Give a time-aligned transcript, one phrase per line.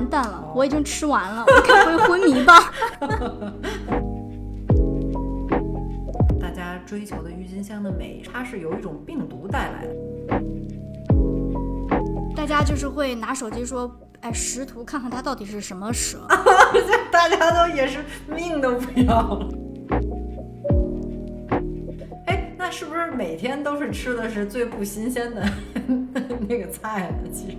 [0.00, 2.72] 完蛋了，我已经吃完了，我该不会昏迷吧？
[6.40, 9.94] 大家追求的郁金香的美，它是由一种病毒带来的。
[12.34, 16.26] 大家就是会拿手机说，哎，识图看看它到底是什么蛇。
[17.12, 19.48] 大家都也是命都不要了。
[22.24, 25.46] 哎，那是不是每天都是吃的是最不新鲜的
[26.48, 27.28] 那个菜呢？
[27.30, 27.58] 其实。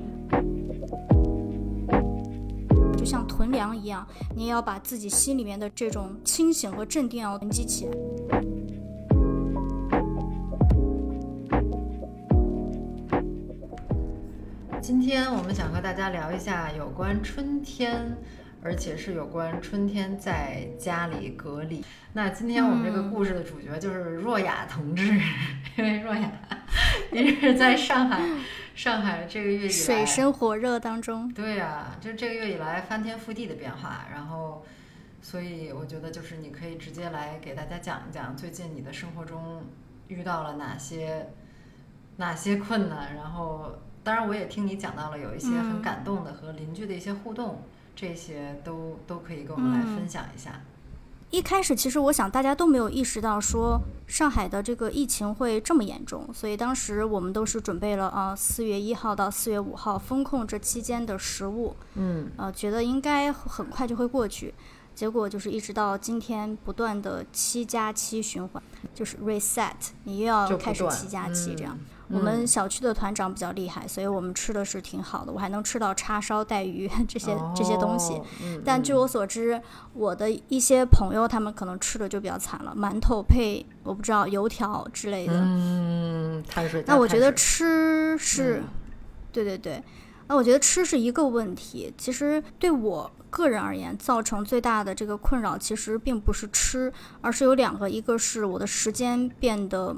[3.11, 7.91] 像囤粮一样，你也要把自己心里面的这种清醒和镇定要囤积起来。
[14.81, 18.15] 今天我们想和大家聊一下有关春天，
[18.63, 21.83] 而且是有关春天在家里隔离。
[22.13, 25.19] 那今天我们这个故事的主角就是若雅同志，
[25.77, 26.31] 因为若雅
[27.11, 28.21] 一直在上海。
[28.73, 34.65] 上海这个月以来水深火热当中，对呀，就这个月以来翻天覆地的变化，然后，
[35.21, 39.63] 所以我觉得就是你可以直接来给大家讲一讲最近你的生活中
[40.07, 41.29] 遇到了哪些
[42.17, 47.61] 哪些困难，然后当然我也听你讲到了有一些很感动的和邻居的一些互动，
[47.95, 50.59] 这些都都可以跟我们来分享一下。
[51.31, 64.53] 一开始，其实我想大家都没有意识到说上海的这个疫情会这么严重，所以当时我们都是准备了啊，四月一号到四月五号封控这期间的食物，嗯，呃，觉得应该很快就会过去，
[64.93, 68.61] 结果就是一直到今天不断的七加七循环，
[68.93, 69.71] 就是 reset，
[70.03, 71.79] 你又要开始七加七这样。
[72.13, 78.21] 我们小区的团长比较厉害，所以我们吃的是挺好的，我还能吃到叉烧带鱼 这些这些东西。
[78.65, 79.61] 但据我所知，
[79.93, 85.33] 我的一些朋友他们可能吃的就比较惨了，馒头配我不知道油条之类的。
[85.35, 86.83] 嗯，碳水。
[86.85, 88.61] 那我觉得吃是，
[89.31, 89.81] 对对对，
[90.27, 91.93] 那我觉得吃是一个问题。
[91.97, 99.95] 其实对我个人而言，造成最大的这个困扰其实并不是吃，而是有两个，一个是我的时间变得。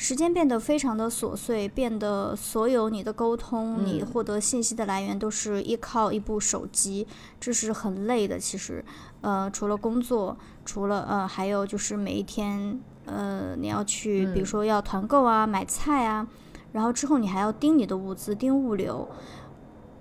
[0.00, 7.04] 时间变得非常的琐碎，变得所有你的沟通、你获得信息的来源都是依靠一部手机，
[7.40, 8.38] 这是很累的。
[8.38, 8.84] 其实，
[9.22, 16.24] 呃，除了工作，除了呃，还有就是每一天，呃，你要去，比如说要团购啊、买菜啊，
[16.70, 19.08] 然后之后你还要盯你的物资、盯物流。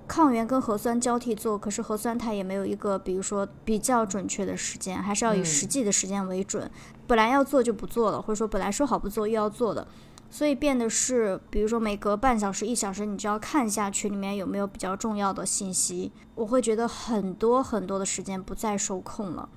[0.08, 6.72] 抗原跟核酸交替做，可是核酸它也没有一个，比如说比较准确的时间，还是要以实际的时间为准。
[7.06, 9.86] 本来要做就不做了，或者说本来说好不做又要做的，
[10.30, 16.12] 所以变的是，比如说每隔半小时、一小时，你就要看一下群里面有没有比较重要的信息。
[16.36, 19.50] 我会觉得很多很多的时间不再受控了。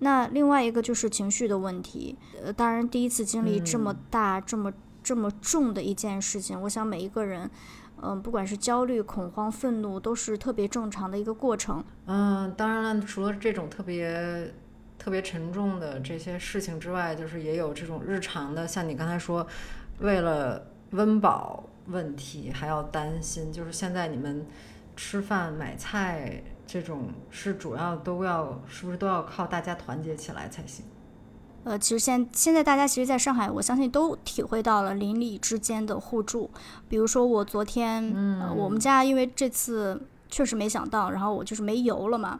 [0.00, 7.50] 那另外一个就是情绪的问题，呃，当然第一次经历这么大、这么这么重的一件事情，我想每一个人。
[8.02, 11.84] 嗯，不管是焦虑、恐慌、愤怒，都是特别正常的一个过程。
[12.06, 14.52] 嗯，当然了，除了这种特别
[14.98, 19.46] 特别沉重的这些事情之外，就是也有这种日常的，像你刚才说，
[20.00, 23.52] 为了温饱问题还要担心。
[23.52, 24.46] 就是现在你们
[24.94, 30.84] 吃饭、买菜这种，是主要都要，是不是都要靠大家团结起来才行？
[31.66, 36.48] 呃，其实现现在大家其实在上海，我相信都体会到了邻里之间的互助。
[36.88, 42.38] 比如说我昨天，嗯，我们家因为这次确实没想到，然后我就是没油了嘛。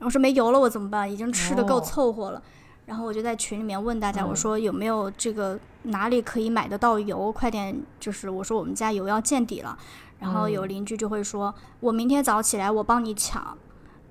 [0.00, 1.12] 我说没油了，我怎么办？
[1.12, 2.42] 已经吃的够凑合了。
[2.86, 7.30] 然后我就在群里面问大家，我说有没有这个哪里可以买得到油？
[7.30, 9.78] 快点，就是我说我们家油要见底了。
[10.20, 13.58] 然后有邻居就会说，我明天早起来我帮你抢。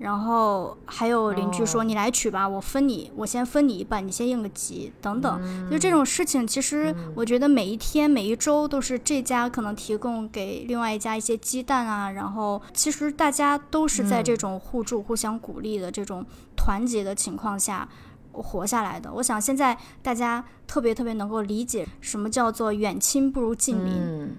[0.02, 5.40] 然后还有邻居说：“你来取吧，我分你，我先分你一半，你先应个急，等等。”
[5.70, 12.10] 就这种事情，其实我觉得每一天、每一周都是这家可能提供给另外一家一些鸡蛋啊。
[12.10, 17.88] 然后其实大家都是在这种互助、互相鼓励的这种团结的情况下
[18.32, 19.14] 活下来的。
[19.14, 23.94] 我想现在大家特别特别能够理解什么叫做远亲不如近邻。
[23.96, 24.30] 嗯，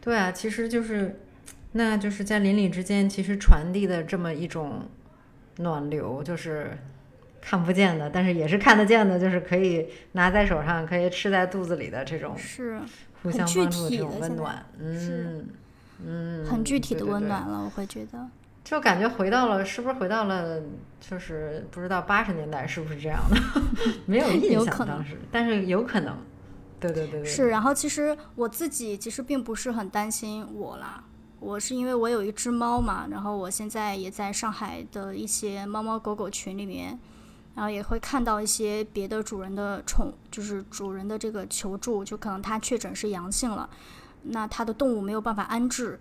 [0.00, 1.20] 对啊，其实就是，
[1.72, 4.82] 那就是在邻里之间，其实传递的这么一种。
[5.58, 6.76] 暖流就是
[7.40, 12.80] 看不见的，但是也是看得见的，就是可以拿在手上，可以吃在肚子里的这种，是
[13.22, 15.48] 互相帮助的这种温暖，嗯
[16.04, 18.26] 嗯，很具体的温暖了，我会觉得。
[18.64, 20.60] 就感觉回到了，是不是回到了，
[21.00, 23.62] 就是不知道八十年代是不是这样的，
[24.04, 26.14] 没有印象当时，但是有可能，
[26.78, 27.24] 对对对对。
[27.24, 31.02] 是，然后其实我自己其实并不是很担心我啦，
[31.40, 36.98] 我是因为我有一只猫嘛，然后我现在也在上海的一些猫猫狗狗群里面，
[37.54, 43.70] 然后也会看到一些别的主人的宠，就是主人的这个求助，就可能它确诊是阳性了，
[44.22, 46.00] 那它的动物没有办法安置。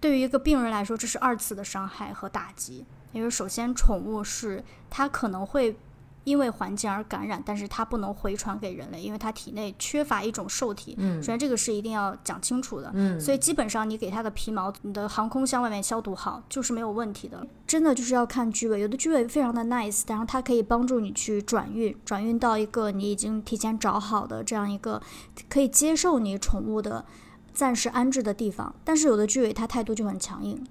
[0.00, 2.86] 对于一个病人来说，这是二次的伤害和打击。
[3.12, 5.76] 因为首先，宠物是它可能会
[6.24, 10.94] 因为环境而感染，但是它不能回传给人类，因为它体内缺乏一种受体。
[10.98, 12.90] 嗯，首先这个是一定要讲清楚的。
[12.94, 17.46] 嗯，所以基本上你给它的皮毛，你的航空箱外面消毒好，就是没有问题的。
[17.66, 25.00] 真的就是要看居委，有的居委非常的 nice，然后它可以帮助你去转运，转运到一个你已经提前找好的这样一个
[25.48, 27.04] 可以接受你宠物的。
[27.52, 30.64] 暂时安置的地方，但是有的居委他态度就很强硬，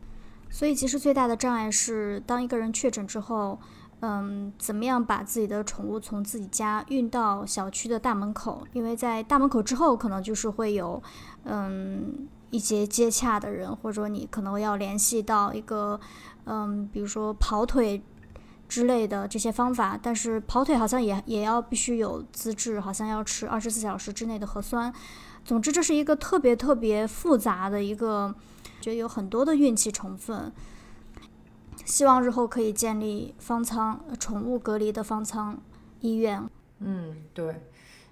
[0.50, 3.60] 所以其实最大的障碍是，当一个人确诊之后，
[4.02, 8.66] 嗯，怎么样把自己的宠物从自己家运到小区的大门口？
[8.72, 11.04] 因为在大门口之后，可能就是会有，
[11.44, 16.00] 嗯，一些接洽的人，或者说你可能要联系到一个，
[16.46, 18.02] 嗯，比如说跑腿
[18.70, 24.94] 之类的这些方法，但是跑腿好像也也要必须有资质，好像要持二十四小时之内的核酸。
[25.44, 28.34] 总之，这是一个特别特别复杂的一个，
[28.80, 30.52] 觉得有很多的运气成分。
[31.90, 35.60] 希望日后可以建立方舱宠物隔离的方舱
[36.00, 36.48] 医院。
[36.78, 37.64] 嗯，对，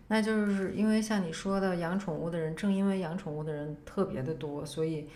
[0.08, 5.08] 那就是因为像你说的，养宠物的人，正因为养宠物的人特别的多，所以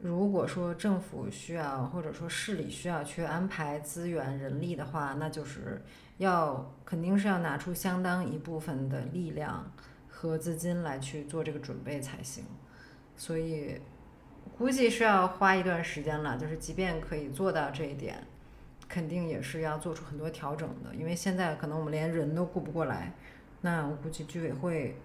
[0.00, 5.82] 如果说政府需要或者说市里需要去安排资源人力的话，那就是
[6.18, 9.72] 要肯定是要拿出相当一部分的力量。
[10.22, 12.44] 和资金来去做这个准备才行，
[13.16, 13.80] 所以
[14.56, 16.36] 估计是要花一段时间了。
[16.36, 18.22] 就是即便可以做到这一点，
[18.88, 20.94] 肯定也是要做出很多调整的。
[20.94, 23.12] 因为现在可能我们连人都顾不过来，
[23.60, 24.96] 那我估计居委会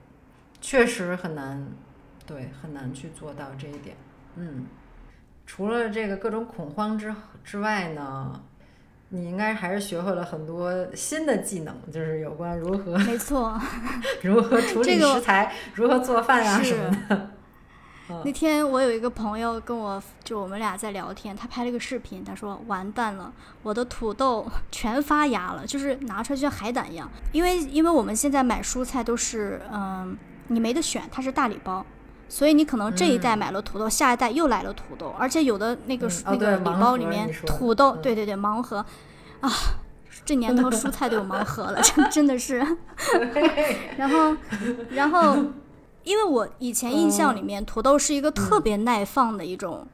[0.61, 1.67] 确实很难，
[2.25, 3.95] 对，很难去做到这一点。
[4.35, 4.65] 嗯，
[5.45, 8.41] 除了这个各种恐慌之之外呢？
[9.09, 13.57] 你应该还是学会了很多新的技能，就是有关如何没错，
[14.23, 17.29] 如何处理食材，如何做饭啊什么的。
[18.23, 23.31] 那天我有一个朋友跟我，就我们俩在聊天，他拍了个视频，他说完蛋了，
[23.63, 27.09] 我的土豆全发芽了，就是拿出来就像海胆一样。
[27.31, 30.17] 因为因为我们现在买蔬菜都是，嗯，
[30.47, 31.85] 你没得选，它是大礼包，
[32.29, 38.85] 所以你可能这一代买了土豆，下一代又来了土豆，而且有的那个那个礼包里面土豆，对对对，盲盒。
[39.41, 39.51] 啊，
[40.23, 42.65] 这年头蔬菜都有盲盒了，真真的是。
[43.97, 44.35] 然后，
[44.91, 45.37] 然后，
[46.05, 49.85] 因为我以前印象里面，土豆是一个特别耐放的一种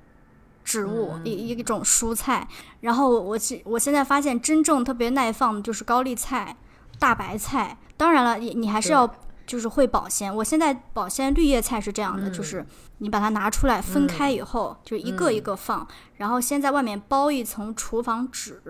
[0.63, 2.47] 植物，一一种蔬菜。
[2.81, 6.55] 然后我现我现在发现，真正特别耐放的就是高丽菜、
[6.99, 7.77] 大白菜。
[7.97, 9.09] 当然了，你你还是要
[9.47, 10.35] 就是会保鲜。
[10.35, 12.65] 我现在保鲜绿叶菜是这样的，就是
[12.99, 15.87] 你把它拿出来分开以后，就一个一个放，
[16.17, 18.61] 然后先在外面包一层厨房纸。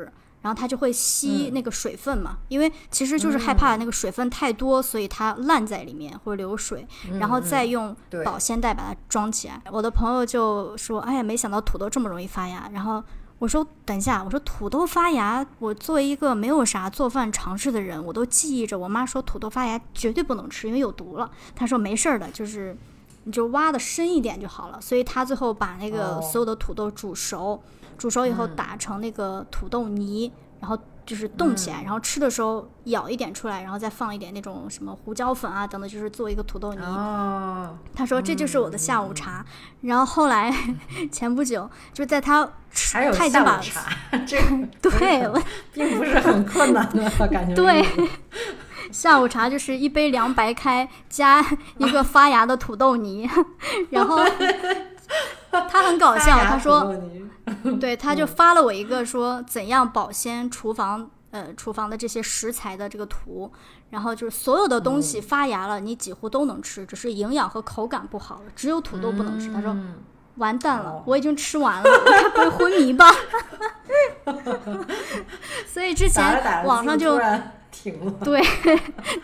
[0.41, 6.87] 然后它就会吸那个水分嘛，因为其实就是害怕那个水分太多，所以它烂在里面或者流水，
[7.19, 7.95] 然后再用
[8.25, 9.61] 保鲜袋把它装起来。
[9.71, 13.03] 我的朋友就说：“哎呀，没想到土豆这么容易发芽。”然后
[13.37, 22.75] 我说：“等一下，我说土豆发芽，我作为一个没有啥做饭尝试的人，我都记忆着我妈说土豆发芽绝对不能吃，因为有毒了。”她说：“没事儿的，就是
[23.25, 27.61] 你就挖的深一点就好了。”所以她最后把那个所有的土豆煮熟。
[28.01, 36.81] 煮熟以后打成那个土豆泥，然后就是冻起来，然后吃的时候舀一点出来，然后再放一点那种什么胡椒粉啊等等，就是做一个土豆泥。
[37.93, 39.45] 他说这就是我的下午茶。
[39.81, 40.51] 然后后来
[41.13, 42.43] 前不久就在他
[42.91, 43.61] 他已经把
[44.25, 44.35] 这
[44.81, 47.53] 对，并不是很困难的感觉。
[47.53, 47.85] 对，
[48.91, 51.45] 下午茶就是一杯凉白开加
[51.77, 53.29] 一个发芽的土豆泥，
[53.91, 54.25] 然后。
[55.69, 56.95] 他很搞笑，他说，
[57.79, 63.51] 对，他就发了我一个说怎样保鲜厨房，呃，厨房的这些食材的这个图，
[63.89, 69.51] 然后就是所有的东西发芽了，你几乎都能吃，只是营养和口感不好了，只有土豆不能吃。
[69.51, 69.75] 他说，
[70.35, 73.11] 完蛋了，我已经吃完了，我该不会昏迷吧？
[75.67, 77.19] 所以之前网上就
[77.71, 78.41] 停了，对，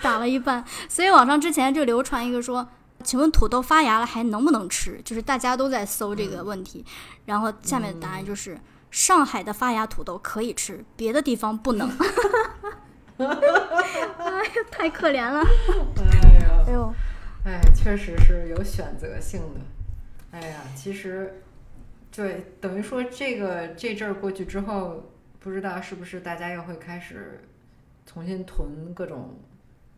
[0.01, 2.67] 打了一半，所以网上之前就流传一个说。
[3.07, 5.01] 请问土豆发芽了还能不能吃？
[5.05, 6.85] 就是大家都在搜这个问题，
[7.23, 8.59] 然后下面的答案就是
[8.91, 11.89] 上海的发芽土豆可以吃，别的地方不能。
[13.15, 15.41] 哎呀，太可怜了！
[15.97, 16.93] 哎呀，哎呦，
[17.45, 19.61] 哎，确实是有选择性的。
[20.31, 21.41] 哎呀，其实
[22.13, 25.09] 对，等于说这个这阵儿过去之后，
[25.39, 27.41] 不知道是不是大家又会开始
[28.05, 29.39] 重新囤各种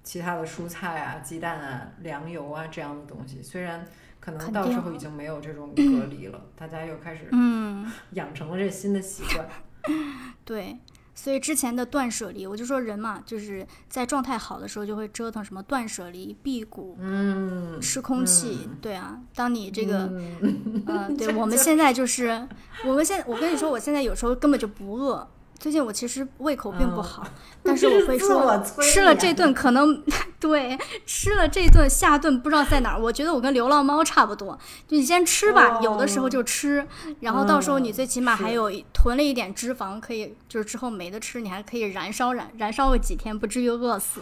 [0.03, 3.41] 其他的蔬菜啊、鸡蛋啊、粮油啊这样的东西。
[3.41, 3.85] 虽然
[4.19, 9.47] 可能到时候已经没有这种隔离了， 大家又开始嗯，养成了这新的习惯。
[10.45, 10.77] 对。
[11.15, 19.19] 所以之前的断舍离，我就说人嘛，就是在状态好的时候就会折腾什么断舍离、辟谷、嗯，吃空气，对啊。
[19.35, 20.05] 当你这个，
[20.41, 22.47] 嗯呃，对 我们现在就是，
[22.85, 25.27] 我们现我跟你说，我现在有时候根本就不饿。
[25.59, 27.27] 最近我其实胃口并不嗯好，
[27.61, 30.01] 但是我会说吃了这顿可能
[30.39, 32.99] 对吃了这顿下顿不知道在哪儿。
[32.99, 36.87] 我觉得我跟流浪猫差不多，就你先吃吧，有的时候就吃，
[37.19, 44.21] 然后到时候你嗯最起码还有囤了一点脂肪，可以就是之后没得吃，你还可以燃烧燃燃烧个几天，不至于饿死。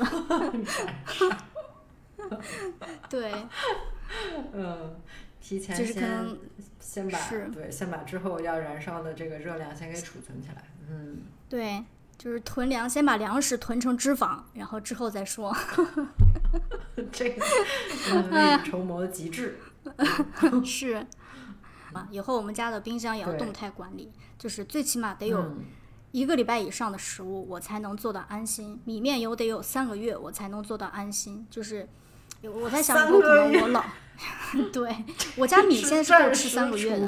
[3.08, 3.32] 对，
[4.54, 4.96] 嗯，
[5.40, 6.38] 提前就是可先能
[6.80, 10.64] 先把是对先把之后要燃烧的这个热量先给储存起来。
[10.90, 11.84] 嗯，对，
[12.18, 15.56] 就是囤粮，先把粮食囤成脂肪，然后之后再说。
[17.12, 17.46] 这个
[18.12, 19.60] 嗯未雨绸缪的极致。
[20.66, 21.06] 是
[21.94, 25.66] 啊，以后我们家的冰箱也要动态管理，就是最起码得有嗯
[26.12, 28.82] 一个礼拜以上的食物，我才能做到安心。
[28.86, 31.46] 米面油得有三个月，我才能做到安心。
[31.50, 31.88] 就是
[32.42, 33.84] 我在想，三以后可能我老，
[34.74, 35.06] 对
[35.38, 37.08] 我家米现在是够吃三个月的。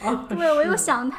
[0.00, 0.08] 的。
[0.08, 1.10] 哦，对，我又想，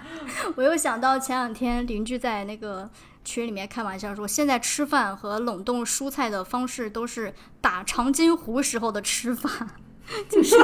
[0.56, 2.90] 我又想到前两天邻居在那个
[3.24, 9.50] 群里面开玩笑说，现在吃饭和冷冻蔬菜的方式都是打长津湖时候的吃法，
[10.30, 10.58] 就是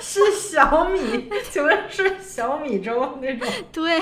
[0.00, 3.48] 是小米，请问是小米粥那种？
[3.70, 3.98] 对，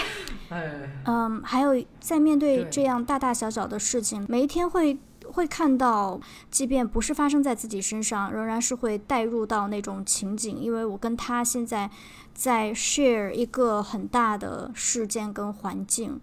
[0.51, 4.97] 哎，嗯，还有在面对对这样大大小小的事情，每一天会
[5.37, 11.89] 会看到，即便不是发生在自己身上，仍然是会带入到那种情景，因为我跟他现在
[12.35, 16.21] 在 share 一个很大的事件跟环境，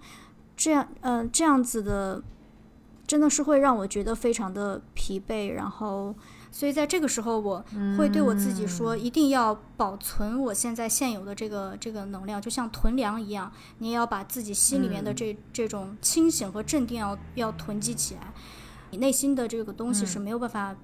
[0.58, 2.22] 这样，呃，这样子的，
[3.08, 6.14] 真的是会让我觉得非常的疲惫，然后。
[6.56, 7.66] 所以在这个时候，我
[7.98, 18.32] 会对我自己说，一定要保存我现在现有的这个这个能量，就像囤粮一样，你也要把自己心里面的这、这种清醒和镇定要要囤积起来。
[18.94, 20.76] 你内心的这个东西是没有办法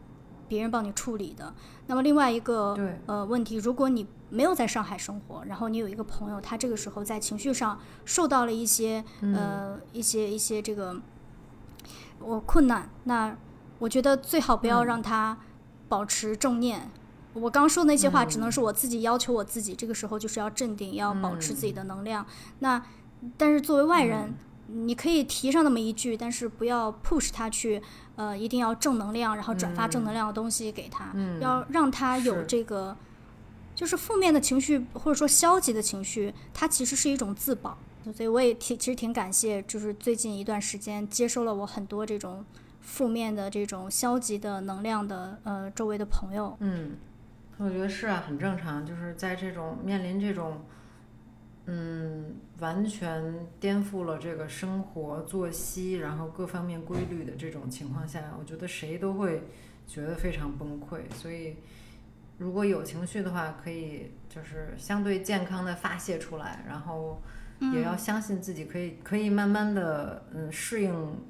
[0.48, 1.54] 别人帮你处理的。
[1.86, 2.76] 那么另外一个
[3.06, 11.00] 呃问题，如果你没有在上海生活，然后你有一个朋友，他这个时候在情绪上受到了一些、呃一些一些这个
[12.20, 13.38] 我困难，那
[13.78, 15.38] 我觉得最好不要让他
[15.88, 16.90] 保持正念。
[17.34, 22.26] 我刚说的那些话，只能是我自己要求我自己，这个时候就是要镇定，要保持自己的能量。
[22.58, 22.84] 那
[23.38, 24.34] 但是作为外人，
[24.74, 27.82] 你可以提上那么一句，但是不要 push 他去，
[28.16, 32.96] 呃，一定要正能量，然后转发正能量的东西给他，要让他有这个，
[33.76, 37.78] 就是负面的情绪或者说消极的情绪，它其实是一种自保。
[38.16, 42.44] 所以我也挺其实挺感谢，就是最近一段时间接收了我很多这种
[42.80, 46.56] 负面的这种消极的能量的呃周围的朋友。
[46.60, 46.96] 嗯，
[47.58, 50.64] 我觉得是啊，很正常，就是在这种面临这种，
[51.72, 53.24] 嗯，完全
[53.60, 59.44] 颠覆了这个生活作息，然后各方面规律的这种情况下，我觉得谁都会
[59.86, 61.02] 觉得非常崩溃。
[61.14, 61.58] 所以，
[62.40, 67.22] 如果有情绪的话，可以就是相对健康的发泄出来，然后
[67.76, 71.24] 也要相信自己可以可以慢慢的嗯适应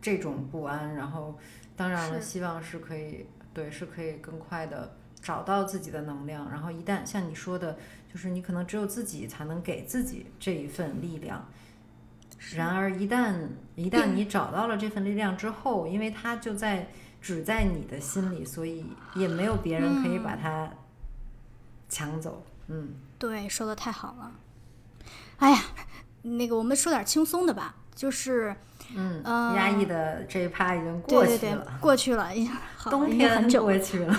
[0.00, 1.36] 这种不安，然后
[1.74, 7.78] 当然了，希望是可以对是可以更快的找到自己的能量，然后一旦像你说的，
[8.12, 11.46] 就是你可能只有自己才能给自己这一份力量。
[12.54, 13.34] 然而一旦
[13.76, 16.88] 一旦你找到了这份力量之后，因为它就在
[17.20, 20.72] 只在你的心里，所以也没有别人可以把它
[21.88, 22.42] 抢走。
[22.68, 24.32] 嗯，对，说的太好了。
[25.36, 25.58] 哎呀，
[26.22, 28.56] 那个我们说点轻松的吧，就是
[28.94, 34.16] 嗯，呃压抑的这一趴已经过对对对去了，，过去了，已经 好冬天很天久了过去了。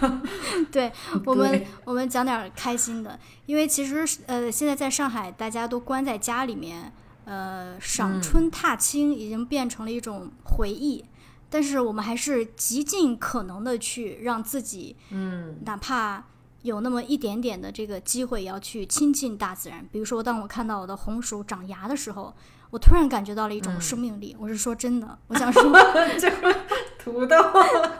[0.70, 0.90] 对
[1.26, 6.92] 我们对，我们讲点儿开心的，因为其实呃，现在在上海，大家都关在家里面，
[7.24, 11.04] 呃，赏嗯春踏青已经变成了一种回忆，
[11.50, 16.24] 但是我们还是极尽可能的去让自己，嗯哪怕
[16.62, 19.84] 有那么一点点的这个机会，也要去亲近大自然。
[19.90, 22.32] 比如说，当我看到我的红薯长芽的时候，
[22.72, 24.34] 我突然感觉到了一种嗯生命力。
[24.40, 25.62] 我是说真的，我想 说。
[26.18, 26.56] 就是
[26.98, 27.36] 土豆，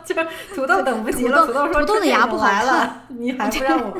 [0.03, 1.45] 就是土豆等不及了。
[1.45, 3.95] 土豆土豆说：“土豆的这个芽不好来了，你还不让我？”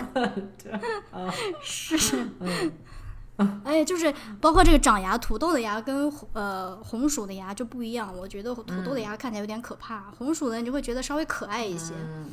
[1.62, 4.12] 是，嗯哎，就是
[4.42, 8.12] 包括这个长牙，土豆的牙跟呃红薯的牙就不一样。
[8.18, 11.94] 我觉得土豆的牙看起来有点可怕，红薯的你就会觉得稍微可爱一些。
[11.96, 12.32] 嗯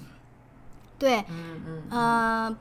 [0.98, 2.56] 对，嗯嗯呃，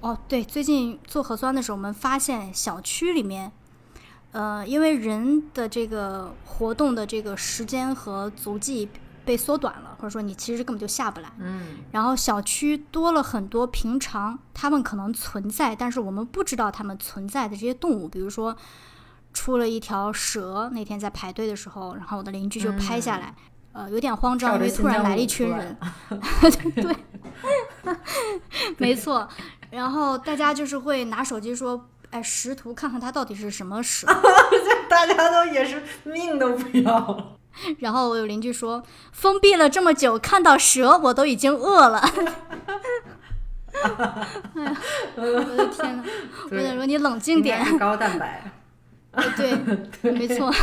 [0.00, 3.52] 哦，对，最近做核酸的时候，我们发现小区里面，
[4.34, 8.88] 呃，因为人的这个活动的这个时间和足迹
[9.24, 11.30] 被缩短了，或者说你其实根本就下不来。
[11.38, 18.56] 嗯然后小区多了很多平常他们可能存在，但是我们不知道他们存在的这些动物，比如说
[19.32, 23.32] 出了一条蛇，那天在排队的时候，然后我的邻居就拍下来，
[23.72, 25.76] 呃，有点慌张，因为突然来了一群人，
[26.74, 26.96] 对，
[28.78, 29.28] 没错。
[29.70, 34.06] 然后大家就是会拿手机说，哎，识图看看它到底是什么蛇。
[34.88, 37.36] 大家都也是命都不要了。
[37.80, 38.80] 然后我有邻居说，
[39.10, 41.98] 封闭了这么久，看到蛇我都已经饿了。
[44.54, 44.76] 哎呀，
[45.16, 46.04] 我的天呐！
[46.52, 47.76] 我想说你冷静点。
[47.76, 48.44] 高蛋白，
[49.36, 50.54] 对，没错，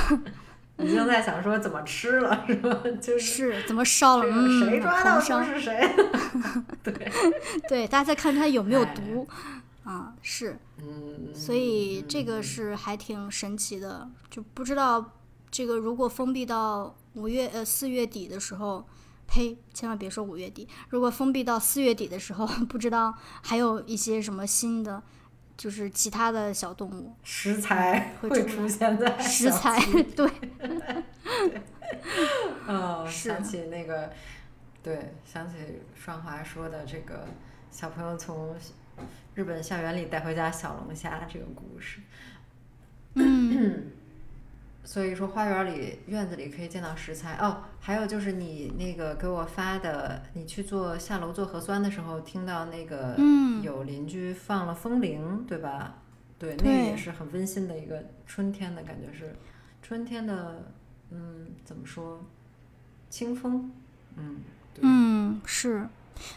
[0.78, 2.78] 已经在想说怎么吃了，是吧？
[3.02, 4.34] 就是是怎么烧了？
[4.66, 5.96] 谁抓到狂烧说是谁？
[7.68, 9.28] 对，大家再看它有没有哎毒
[9.84, 10.14] 啊？
[10.22, 15.14] 是，嗯，所以这个是还挺神奇的，就不知道
[15.50, 18.88] 这个如果封闭到五月呃四月底的时候，
[19.28, 25.02] 呸，千万别说五月底，如果封闭到四月底的时候， 不知道还有一些什么新的，
[25.58, 27.16] 就是其他的小动物。
[27.24, 29.80] 食材会出现在食材，
[30.16, 30.30] 对，
[32.68, 34.12] 嗯， 是想起那个，
[34.84, 35.56] 对，想起
[35.96, 37.28] 双华说的这个
[37.70, 38.56] 小朋友从
[39.36, 42.00] 日本校园里带回家小龙虾这个故事。
[43.16, 43.88] 嗯，
[44.84, 47.64] 所以说，花园里、院子里可以见到食材哦。
[47.80, 55.96] 还有就是你那个给我发的，你去做下楼做核酸的时候，听到那个嗯有邻居放了风铃，对吧？
[56.40, 59.36] 对，那个也是很温馨的一个春天的感觉，是
[59.82, 60.72] 春天的，
[61.12, 62.26] 嗯，怎么说？
[63.10, 63.70] 清风，
[64.16, 64.38] 嗯，
[64.74, 65.88] 对，嗯，是，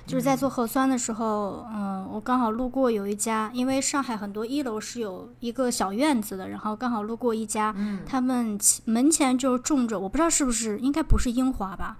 [0.07, 8.01] 就是在做核酸的时候，嗯，我刚好路过有一家，因为上海很多一楼是有一个小院子的，然后刚好路过一家，嗯。
[8.07, 11.97] 他们其门前就种着，我不知道是不是，应该不是樱花吧，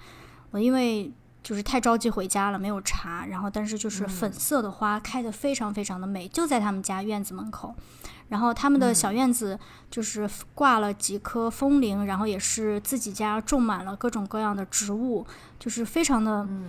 [0.51, 7.75] 我因为就是太着急回家了，没有查，然后但是就是粉色的花开得非常非常的美，就在他们家院子门口。
[8.31, 9.59] 然后他们的小院子
[9.91, 15.27] 就是挂了几棵风铃，然后也是自己家种满了各种各样的植物，
[15.59, 16.65] 就是非常的，嗯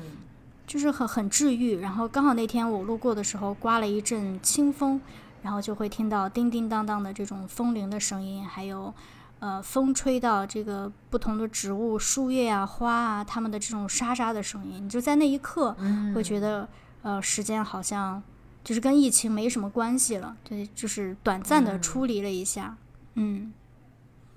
[0.68, 1.80] 就是很很治愈。
[1.80, 5.00] 然后刚好那天我路过的时候，刮了一阵清风，
[5.42, 8.94] 然后就会听到叮叮当当的这种风铃的声音，还有
[9.40, 16.68] 呃风吹到这个不同的植物、树叶啊、花啊，它们的这种沙沙的声音，你就在那一刻嗯会觉得，
[17.04, 18.22] 呃，时间好像
[18.64, 21.82] 就是跟疫情没什么关系了，对，就是短暂的嗯。
[21.82, 22.76] 出离了一下，
[23.14, 23.54] 嗯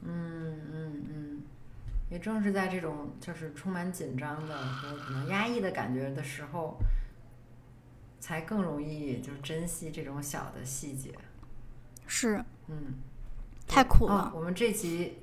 [0.03, 0.09] 嗯。
[0.11, 0.88] 嗯嗯，
[2.11, 6.79] 也正是在这种就是充满紧张的和可能压抑的感觉的时候，
[8.19, 11.13] 才更容易就是珍惜这种小的细节。
[12.07, 12.95] 是嗯，
[13.67, 15.19] 太苦哦了，我们这集，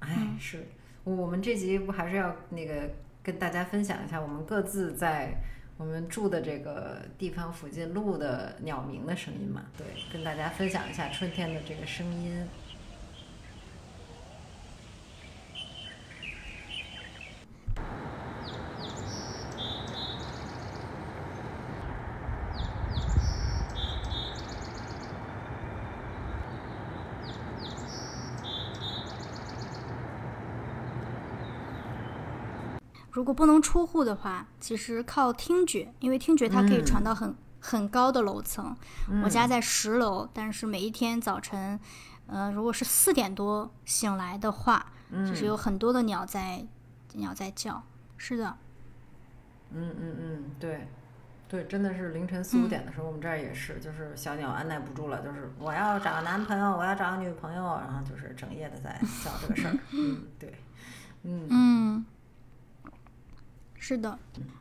[0.00, 0.66] 哎，是
[1.04, 2.90] 我我们这集不还是要那个
[3.22, 5.32] 跟大家分享一下我们各自在
[5.76, 9.66] 我们住的这个地方附近录的鸟鸣的声音嘛？
[9.78, 12.44] 对，跟大家分享一下春天的这个声音。
[33.16, 38.76] 如果不能出户的话，其实靠听觉，因为听觉它可以传到很、很高的楼层。
[39.24, 41.80] 我家在十楼，但是每一天早晨，
[42.26, 44.92] 呃，如果是四点多醒来的话，
[45.26, 46.66] 就是有很多的鸟在
[47.14, 47.82] 鸟在叫。
[48.18, 48.54] 是的，
[49.72, 50.86] 嗯嗯嗯，对，
[51.48, 59.78] 对，真的是凌晨四五点的时候，我们这儿也是，就是小鸟按耐不住了，就是我要找个男朋友，我要找个女朋友，然后就是整夜的在叫这个事儿。
[59.92, 60.54] 嗯，对，
[61.22, 62.06] 嗯嗯，
[63.88, 64.18] 是的，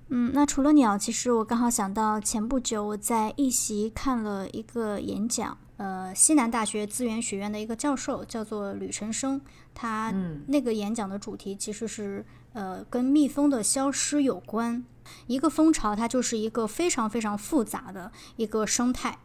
[0.09, 9.41] 嗯，那除了鸟，其实我刚好想到前不久我在一席看了一个演讲，呃，西南大学资源学院的一个教授叫做吕晨生，
[9.73, 14.85] 他嗯那个演讲的主题其实是呃跟蜜蜂的消失有关。
[15.25, 19.17] 一个蜂巢它就是一个非常非常复杂的一个生态。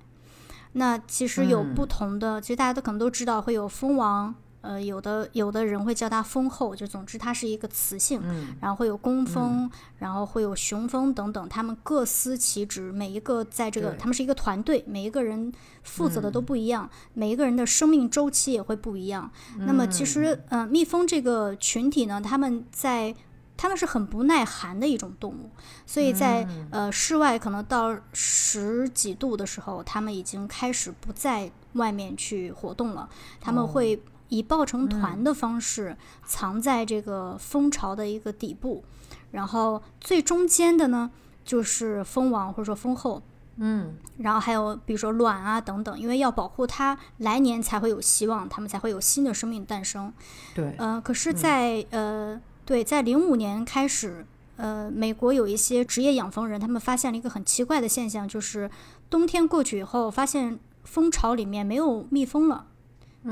[0.73, 8.21] 那其实有嗯不同的，其实大家都可能都知道会有蜂王，呃，有的有的人会叫它蜂后，就总之它是一个雌性。
[8.23, 19.31] 嗯然后会有工蜂，然后会有雄蜂等等，他们各司其职，每一个在这个对他们是一个团队，每一个人负责的都不一样，每一个人的生命周期也会不一样。
[19.59, 23.15] 那么其实，呃，蜜蜂这个群体呢，他们在
[23.57, 25.51] 它们是很不耐寒的一种动物，
[25.87, 33.09] 所以在、呃室外可能到十几度的时候，它们已经开始不在外面去活动了，
[33.41, 38.83] 它们会以抱成团的方式藏在这个蜂巢的一个底部，
[39.31, 41.11] 然后最中间的呢
[41.45, 43.23] 就是蜂王或者说蜂后。
[43.63, 50.11] 嗯，然后还有比如说卵啊等等，因为要保护它来年才会有希望，它们才会有新的生命诞生。
[50.55, 54.25] 对，呃，可是在，呃，对，在零五年开始，
[54.57, 58.71] 呃，美国有一些职业养蜂人，他们发现了一个很奇怪的现象，就是
[59.11, 62.67] 冬天过去以后，发现蜂巢里面没有蜜蜂了，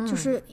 [0.06, 0.44] 就是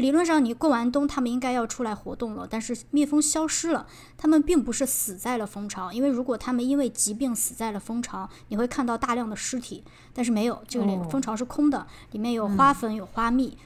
[0.00, 13.56] 理论上你过完冬，它们应该要出来活动了，但是蜜蜂消失了，它们并不是死在了蜂巢，因为如果它们因为疾病死在了蜂巢，你会看到大量的尸体，但是没有，这个蜂巢是空的，里面有花粉，有花蜜。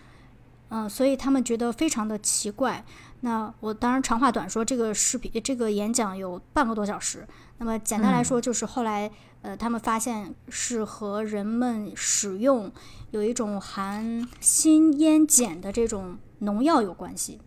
[0.75, 2.83] 嗯，所以他们觉得非常的奇怪。
[3.21, 7.29] 那我当然长话短说，这个视频这个演讲有半个多小时。
[7.59, 9.11] 那么简单来说，就是后来、
[9.43, 12.71] 呃，他们发现是和人们使用
[13.11, 17.41] 有一种含新烟碱的这种农药有关系。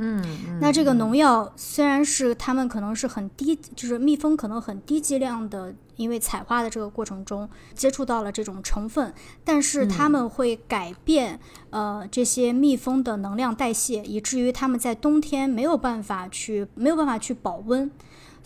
[0.00, 9.12] 嗯，嗯那这个农药虽然是他们可能是很低，就是蜜蜂可能很低剂量的，因为采花的这个过程中接触到了这种成分，
[9.44, 17.90] 但是他们会改变、呃这些蜜蜂的能量代谢，以至于他们在冬天没有办法去没有办法去保温。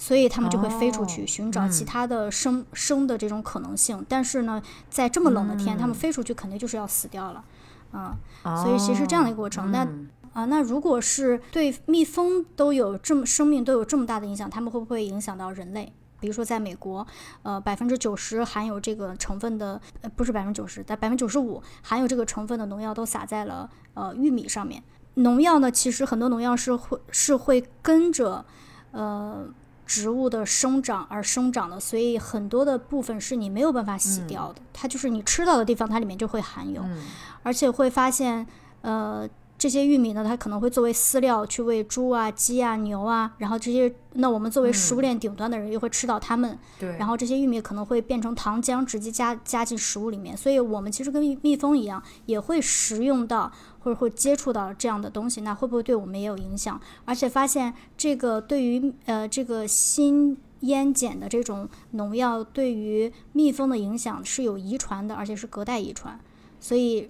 [0.02, 4.60] 所以它们就会飞出去哦寻找其他的生、生的这种可能性，但是呢，
[4.90, 7.44] 在这么冷的天，它们飞出去肯定就是要死掉了，
[7.92, 9.70] 啊、所以其实这样的一个过程。
[9.70, 15.92] 那嗯啊，那如果是对蜜蜂都有这么生命都有这么大的影响，它们会不会影响到人类？
[16.18, 17.06] 比如说，在美国，
[17.44, 24.82] 呃，百分之九十含有这个成分的，呃，不是百分之九十，但百分之九十五含有这个成分的农药都撒在了呃玉米上面。
[25.14, 28.44] 农药呢，其实很多农药是会是会跟着
[28.92, 29.46] 呃
[29.92, 36.81] 植物的生长而生长的，所以很多的部分是你没有办法洗掉的，它就是你吃到的地方，它里面就会含有。
[36.83, 36.96] 嗯
[37.44, 38.46] 而且会发现，
[38.83, 39.28] 呃，
[39.62, 56.81] 这些玉米呢，它可能会作为饲料去喂猪啊、鸡啊、牛啊，然后这些，那我们作为食物链顶端的人又会吃到它们，对，然后这些玉米可能会变成糖浆，直接加加进食物里面，所以我们其实跟蜜蜜蜂一样，也会食用到或者会接触到这样的东西，那会不会对我们也有影响？
[57.05, 66.18] 而且发现这个对于呃这个新烟碱的这种农药对于蜜蜂的影响是有遗传的，而且是隔代遗传，
[66.59, 67.09] 所以。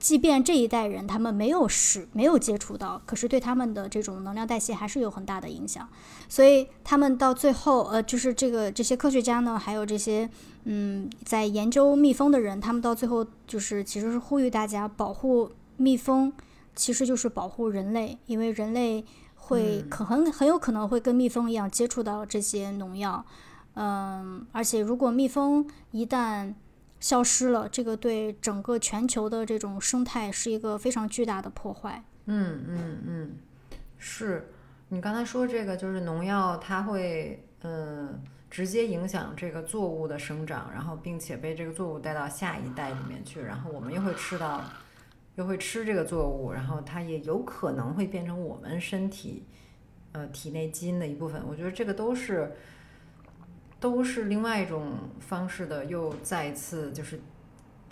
[0.00, 5.86] 即便这一代人他们没有使没有接触到，可是对他们的这种能量代谢还是有很大的影响。
[6.26, 10.28] 所以他们到最后，呃，就是这个这些科学家呢，还有这些
[10.64, 16.32] 嗯，在研究蜜蜂的人，他们到最后就是其实是呼吁大家保护蜜蜂，
[16.74, 23.22] 其实就是保护人类，因为人类会可很很有可能会跟蜜蜂一样接触到这些农药，
[23.74, 26.54] 嗯，而且如果蜜蜂一旦
[27.00, 32.04] 消失了，这个对整个全球的这种生态是一个非常巨大的破坏。
[32.26, 33.36] 嗯嗯嗯，
[33.98, 34.50] 是
[34.90, 44.62] 你刚才说这个，就是农药它会嗯直接影响这个作物的生长，然后并且被这个作物带到下一代里面去，然后我们又会吃到，
[45.36, 49.44] 又会吃这个作物，然后它也有可能会变成我们身体
[50.12, 51.42] 呃体内基因的一部分。
[51.48, 52.52] 我觉得这个都是
[53.80, 57.18] 都是另外一种方式的，又再一次就是。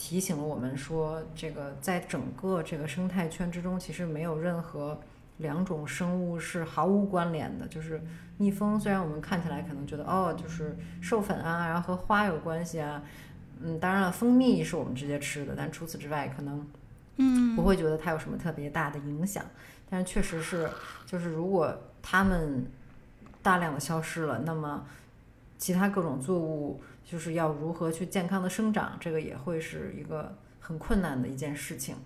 [0.00, 4.96] 提醒了我们说，这个在整个这个生态圈之中，其实没有任何
[5.38, 7.66] 两种生物是毫无关联的。
[7.66, 8.00] 就是
[8.36, 13.02] 蜜蜂，虽然我们看起来可能觉得哦，就是授粉啊，然后和花有关系啊，
[13.60, 16.64] 嗯，当然了，蜂蜜是我们直接吃的，但除此之外，可能
[17.16, 19.44] 嗯不会觉得它有什么特别大的影响。
[19.90, 20.70] 但是确实是，
[21.06, 22.64] 就是如果它们
[23.42, 24.86] 大量的消失了，那么
[25.58, 31.96] 其他各种作物就是要如何去健康的生长，这个也会是一个很困难的一件事情。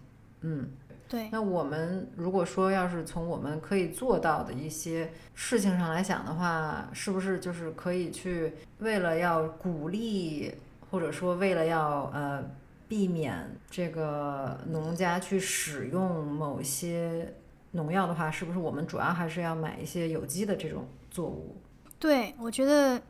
[0.41, 0.69] 嗯，
[1.09, 10.53] 对，那我们如果说要是从我们可以做到的一些事情上来讲的话，是不是就是可以去为了要鼓励，
[10.91, 12.43] 或者说为了要呃
[12.89, 17.33] 避免这个农家去使用某些
[17.73, 21.57] 农药的话，是不是我们主要还是要买一些有机的这种作物？
[21.99, 23.01] 对，我觉得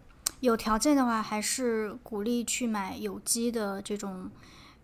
[0.42, 4.28] 有条件的话，还是鼓励去买有机的这种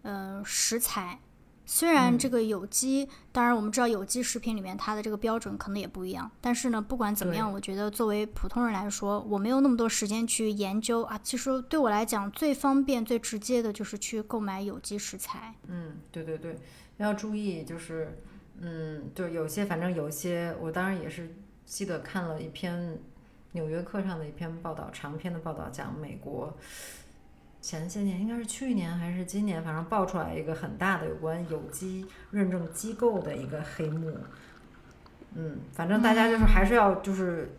[0.03, 1.19] 呃食材。
[1.67, 11.19] 虽然嗯这个有机，当然我们知道有机食品里面它的这个标准可能也不一样，但是呢，不管怎么样，我觉得作为普通人来说，我没有那么多时间去研究啊。
[11.23, 15.53] 其实对我来讲，最方便、最直接的就是去购买有机食材。
[15.67, 16.57] 嗯，对对对，
[16.99, 18.17] 要注意就是，
[18.61, 21.35] 嗯，就，有些反正有些，我当然也是
[21.67, 22.99] 记得看了一篇
[23.59, 26.57] 纽约客》上的一篇报道，长篇的报道，讲美国
[27.61, 34.17] 前些年应该是去年还是今年，反正爆出来一个很大的有关有机认证机构的一个黑幕。
[35.35, 37.51] 嗯，反正大家就是还是要就是。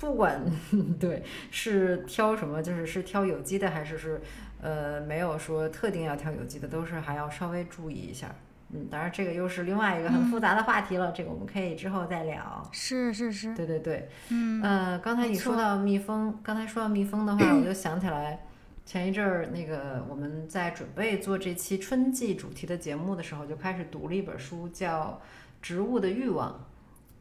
[0.00, 0.40] 不管
[0.98, 4.18] 对是挑什么，就是是挑有机的还是是
[4.62, 8.34] 呃没有说特定要挑有机的，都是还要稍微注意一下。
[8.72, 12.62] 嗯，当然这个又是另外一个很复杂的话题了，这个我们可以之后再聊。
[12.72, 18.46] 是是是，对对对，嗯呃，刚才你说到蜜蜂，刚才说到蜜蜂的话， 我就想起来
[18.86, 25.20] 前一阵儿那个我们在准备做这期春季主题的节目的时候，就开始读了一本书，叫
[25.60, 26.50] 《植物的欲望》。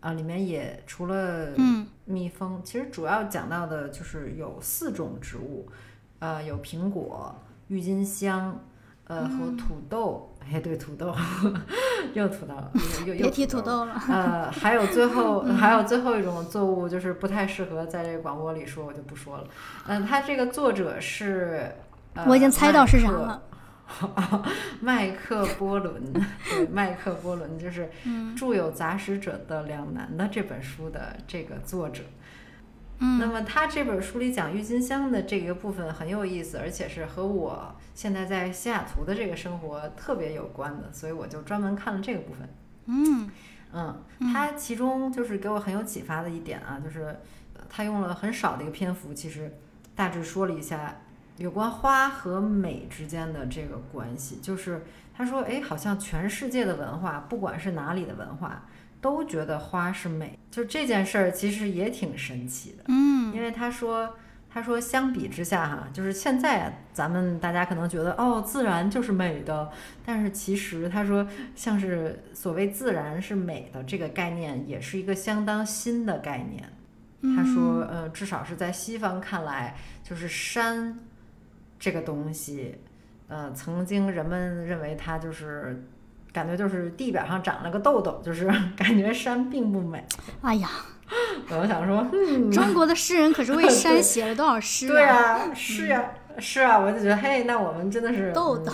[0.02, 1.50] 啊，里面也除了
[2.06, 5.68] 蜜蜂，其实主要讲到的就是有四种植物，
[6.20, 7.36] 呃，有苹果、
[7.68, 8.58] 郁金香，
[9.04, 10.29] 呃，和土豆。
[10.52, 11.16] 哎，对，土豆，
[12.14, 12.72] 又土豆了，
[13.06, 13.94] 又又别提土豆了。
[14.10, 19.44] 呃，还有最后还有最后一种作物，就是不太适合在这个广播里说，我就不说了。
[19.88, 21.72] 嗯，他这个作者是，
[22.26, 23.44] 我已经猜到是啥了。
[24.82, 27.90] 麦克波伦，对，麦克波伦就是
[28.36, 32.04] 著有《杂食者的两难》的这本书的这个作者。
[32.04, 32.19] 嗯，
[33.00, 42.50] 那么他这本书里讲郁金香的这个部分很有意思，而且是和我现在在西雅图的这个生活特别有关的，所以我就专门看了这个部分。
[42.86, 43.32] 嗯
[43.74, 47.16] 嗯，他其中就是给我很有启发的一点啊，就是
[47.70, 49.52] 他用了很少的一个篇幅，其实
[49.96, 50.96] 大致说了一下。
[51.38, 54.84] 有关花和美之间的这个关系，就是
[55.16, 58.66] 他说，哎，好像全世界的文化，不管是哪里的文化，
[59.02, 60.38] 都觉得花是美。
[60.50, 62.84] 就这件事儿，其实也挺神奇的。
[62.88, 64.16] 嗯，因为他说，
[64.50, 69.70] 他说相比之下，哈，就是现在咱们大家可能觉得，哦，自然就是美的，
[70.06, 76.64] 但是其实他说，像是所谓自然是美的这个概念，也是一个相当新的概念。
[77.36, 80.98] 他说，呃，至少是在西方看来，就是山。
[81.82, 82.76] 这个东西，
[83.30, 85.82] 呃，曾经人们认为它就是
[86.32, 90.06] 感觉就是地表上长了个痘痘， 就是感觉山并不美。
[90.42, 90.70] 哎呀，
[91.50, 92.06] 我想说，
[92.52, 94.92] 中国的诗人可是为山写了多少诗啊？
[94.94, 98.72] 对啊，是呀，是啊，我就觉得，嘿，那我们真的是痘痘，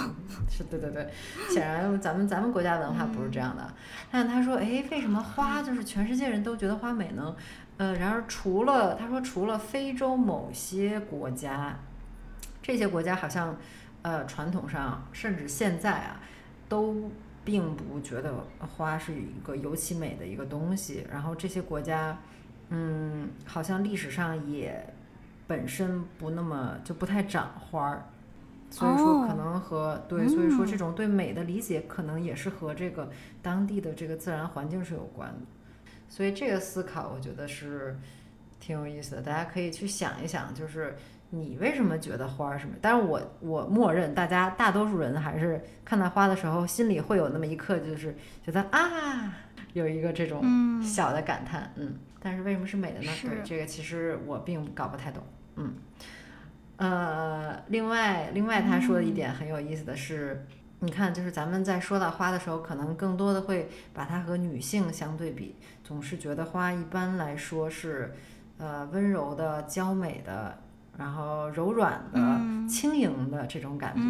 [0.50, 1.10] 是对对对，
[1.50, 3.65] 显然咱们咱们国家文化不是这样的。
[4.12, 7.36] 但他说，哎，为什么花就是全世界人都觉得花美呢？
[7.78, 11.78] 呃，然而除了他说，除了非洲某些国家。
[12.62, 13.56] 这些国家好像，
[14.02, 16.20] 呃，传统上甚至现在啊，
[16.68, 17.12] 都
[17.45, 21.05] 并不觉得花是一个尤其美的一个东西。
[21.10, 22.19] 然后这些国家，
[22.69, 24.93] 嗯，好像历史上也
[25.47, 28.05] 本身不那么就不太长花儿，
[28.69, 33.10] 所以说可能和对，所以说这种对美的理解可能也是和这个
[33.41, 35.45] 当地的这个自然环境是有关的。
[36.10, 37.97] 所以这个思考我觉得是
[38.60, 40.95] 挺有意思的，大家可以去想一想，就是。
[41.32, 42.76] 你为什么觉得花儿什么？
[42.82, 49.34] 但是我我默认大家大多数人还是看到花的时候，心里会有那么一刻，就是觉得啊，
[49.74, 51.96] 有一个这种小的感叹，嗯。
[52.22, 53.12] 但是为什么是美的呢？
[53.22, 55.22] 对，这个其实我并搞不太懂，
[55.58, 55.74] 嗯。
[56.78, 60.46] 呃，另外另外他说的一点很有意思的是，
[60.80, 68.14] 你看，就是咱们在说到花的时候，可能更多的会把它和女性相对比，总是觉得花一般来说是
[68.58, 70.58] 呃温柔的、娇美的。
[70.97, 74.01] 然后柔软的、轻盈的这种感觉。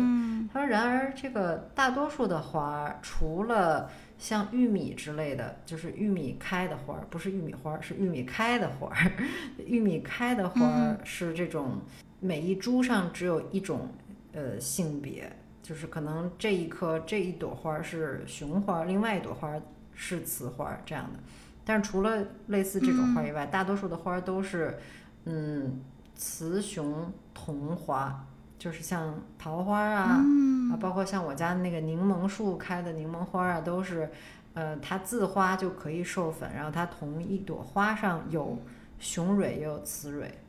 [0.54, 8.96] 他说：“然而，这个大多数的花，除了像玉米之类的，就是玉米开的花，不是玉米花，是玉米开的花。
[9.66, 11.82] 玉米开的花是这种，
[12.20, 13.90] 每一株上只有一种
[14.34, 15.30] 呃性别，
[15.64, 19.52] 就是可能这一棵这一朵花是雄花，另外一朵花
[19.96, 21.20] 是雌花这样的。
[21.66, 24.78] 但是除了类似这种花以外，大多数的花都是
[25.26, 25.82] 嗯。”
[26.16, 28.26] 雌雄同花，
[28.58, 30.24] 就是像桃花啊，
[30.72, 34.10] 啊，包括像我家那个柠檬树开的柠檬花啊，都是，
[34.54, 38.58] 呃，它自花就可以授粉，然后它同一朵花上有
[39.00, 40.40] 雄蕊也有雌蕊。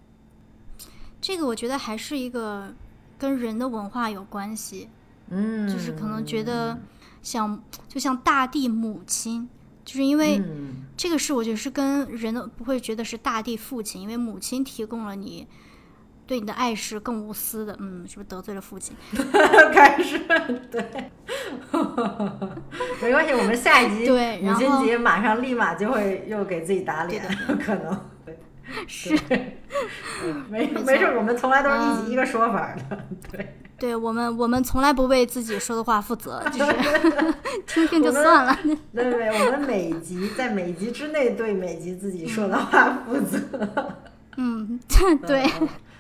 [1.21, 2.73] 这个我觉得还是一个
[3.19, 4.89] 跟人的文化有关系，
[5.31, 6.79] 嗯，就是可能觉得
[7.23, 9.49] 像就像大地母亲，
[9.87, 10.43] 就是因为
[10.99, 15.49] 这个事我觉得是跟人的不会觉得是大地父亲，因为母亲提供了你。
[16.29, 18.97] 对你的爱是更无私的，嗯，是不是得罪了父亲？
[19.73, 20.19] 开始
[20.73, 20.85] 对，
[23.01, 27.25] 没关系，我们下一集 对母亲节马上立马就会又给自己打脸，
[27.65, 27.97] 可能。
[28.25, 28.37] 对
[28.89, 29.17] 是，
[30.51, 31.77] 没没事，我们从来都是
[32.09, 36.73] 一一个说法的，对，对我们我们从来不为自己说的话负责，就是
[37.67, 38.59] 听听就算了。
[38.95, 43.39] 对对，我们每集在每集之内对每集自己说的话负责。
[44.37, 44.79] 嗯，
[45.27, 45.45] 对，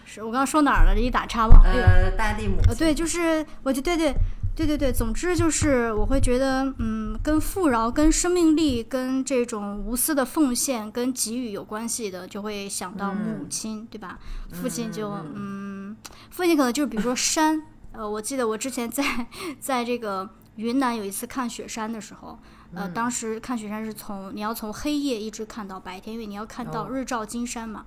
[0.05, 0.95] 是我刚刚说哪儿了？
[0.95, 1.71] 这一打岔忘了。
[1.71, 4.15] 呃，大地母呃，对，就是我就对对
[4.57, 14.19] 对对对，总之就是我会觉得，嗯，跟富饶、跟生命力、跟这种无私的奉献、跟给予有关系的，就会想到母亲，对吧？
[14.51, 15.95] 父亲就嗯，
[16.31, 19.27] 父亲可能就是比如说山，呃，我记得我之前在
[19.61, 22.39] 在这个云南有一次看雪山的时候。
[22.75, 27.87] 呃，当时看雪山是从你要从黑夜一直看到白天，因为你要看到日照金山嘛。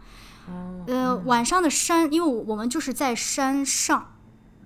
[0.87, 4.13] 呃，晚上的山，因为我们就是在山上，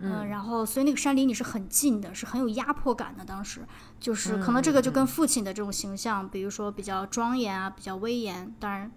[0.03, 3.23] 嗯，然后所以那个山离你是很近的，是很有压迫感的。
[3.23, 3.61] 当时
[3.99, 8.91] 就是可能这个就跟父亲的这种形象，比如说比较庄严啊，比较威严，当然，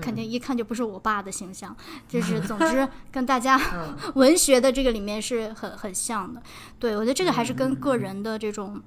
[0.00, 1.74] 肯定一看就不是我爸的形象。
[2.08, 3.60] 就是总 之跟大家
[4.14, 6.42] 文学的这个里面是很很像的。
[6.78, 8.82] 对我觉得这个还是跟个人的这种。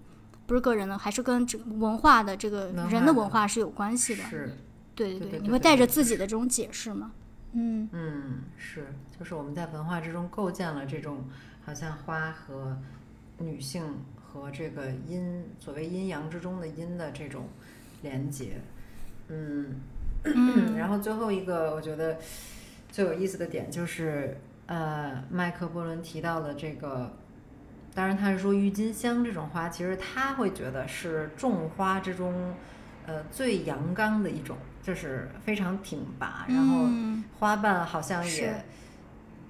[0.47, 4.23] 不是个人的，还是跟这文化的这个人的文化是有关系的。
[4.23, 4.57] 是，
[4.95, 7.11] 对对对，你会带着自己的这种解释吗？
[7.53, 8.85] 嗯嗯，是，
[9.17, 11.25] 就是我们在文化之中构建了这种
[11.65, 12.77] 好像花和
[13.37, 13.83] 女性
[14.15, 17.47] 和这个阴，所谓阴阳之中的阴的这种
[18.01, 18.61] 连接。
[19.27, 19.75] 嗯，
[20.77, 22.17] 然后最后一个我觉得
[22.91, 27.13] 最有意思的点就是，呃，麦克波伦提到的这个。
[27.95, 32.53] 当然，他是说郁金香这种花，其实他会觉得是种花之中，
[33.07, 34.55] 呃，最阳刚的一种，
[34.89, 36.87] 就是非常挺拔，然后
[37.37, 38.65] 花瓣好像也，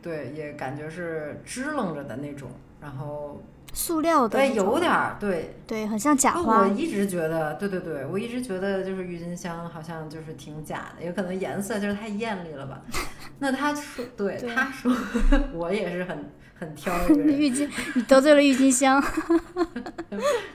[0.02, 6.63] 对，也感觉是支棱着的那种，然后塑料的，对，有点儿，对，对，很像假花。
[6.63, 12.82] 我一直觉得，对对对，我一直觉得就是郁金香好像就是挺假的，有可能颜色就是太艳丽了吧。
[13.39, 14.93] 那他说，对，他说，
[15.56, 16.30] 我也是很。
[16.60, 19.02] 很挑一个 人，郁金，你得罪了郁金香。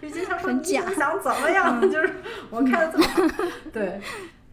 [0.02, 1.80] 郁金香说：“假想怎么样？
[1.90, 2.16] 就是
[2.50, 3.22] 我看的这么好。”
[3.72, 3.98] 对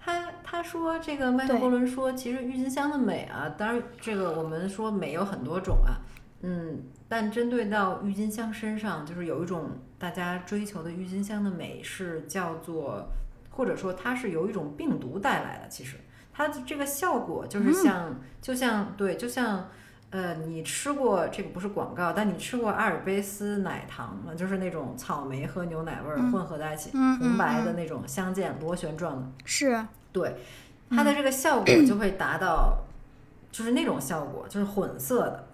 [0.04, 6.02] 他，他说这个麦克伯伦说，其实郁金香的美啊，当然这个我们说美有很多种啊，
[6.42, 13.08] 嗯，但针对到郁金香身上，就是有一种大家追求的郁金香的美是叫做，
[13.52, 15.70] 或者说它是由一种病毒带来的。
[15.70, 15.98] 其实
[16.34, 19.70] 它的这个效果就是像，就像对，就像。
[20.12, 24.36] 呃，你吃过这个不是广告，但你吃过阿尔卑斯奶糖吗？
[24.36, 29.26] 就是那种草莓和牛奶味儿混合在一起，红白的那种相间螺旋状的。
[29.46, 30.36] 是，对，
[30.90, 32.80] 它的这个效果就会达到，
[33.54, 35.48] 就是那种效果，就是混色的。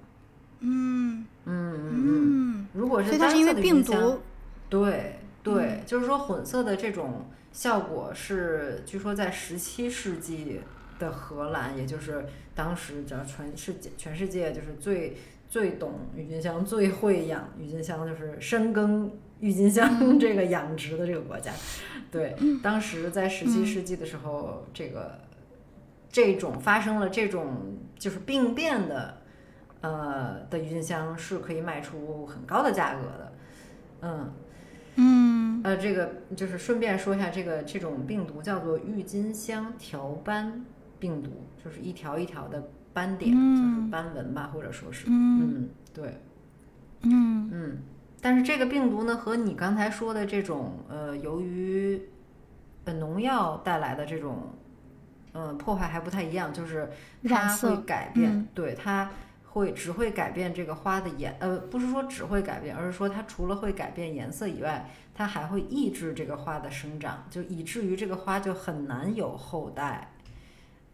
[0.62, 2.68] 嗯嗯嗯嗯。
[2.74, 4.22] 如果是单色的病毒，
[4.70, 10.62] 对对，就是说混色的这种效果是，据说在十七世纪。
[11.00, 15.16] 的荷兰，也就是当时叫全世界全世界就是最
[15.48, 21.52] 最懂郁金香、最会养郁金香，就是深耕郁金香这个养殖的这个国家。
[22.12, 25.20] 对，当时在十七世纪的时候，这个
[26.10, 29.18] 这种发生了这种就是病变的，
[29.82, 33.34] 呃的郁金香是可以卖出很高的价格的。
[34.02, 34.34] 嗯
[34.96, 40.66] 嗯，呃，这个就是顺便说一下，这个这种病毒叫做郁金香条斑。
[41.00, 41.30] 病毒
[41.64, 46.22] 就是一条一条的斑点，就是斑纹吧，或者说是，嗯，对，
[47.02, 47.50] 嗯。
[47.52, 47.78] 嗯，
[48.22, 52.02] 但是这个病毒呢，和你刚才说的这种，呃，由于
[52.86, 54.50] 呃农药带来的这种，
[55.34, 56.90] 呃，破坏还不太一样，就是
[57.24, 59.12] 它会改变，对，它
[59.44, 70.12] 会只会改变这个花的颜，呃，不是说只会改变，而是说它除了会改变颜色以外，它还会抑制这个花的生长，就以至于这个花就很难有后代。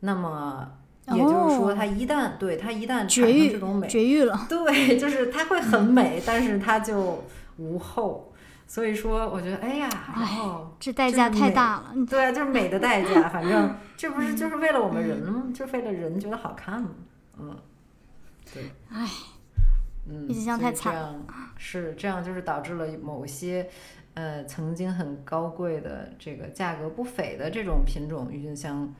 [0.05, 0.69] 那么
[1.07, 4.45] 也就是说，它一旦对它一旦绝育这种美，绝育了。
[4.49, 7.23] 对， 就是它会很美，但是它就
[7.57, 8.29] 无后。
[8.67, 11.93] 所以说，我觉得，哎呀，然后这代价太大了。
[12.09, 13.29] 对，就是美的代价。
[13.29, 15.45] 反正 这不是就是为了我们人吗？
[15.53, 16.89] 就为了人觉得好看吗？
[17.39, 17.55] 嗯，
[18.53, 18.71] 对。
[18.89, 19.07] 唉，
[20.09, 21.15] 嗯，郁金香太惨了。
[21.57, 23.69] 是这样，就是导致了某些
[24.15, 28.93] 呃曾经很高贵的这个价格不菲的这种品种郁金香。